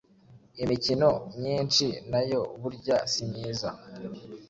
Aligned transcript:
Imikino 0.63 1.09
myisnhi 1.39 1.87
nayo 2.11 2.41
buryaa 2.61 3.05
simyiza 3.13 3.69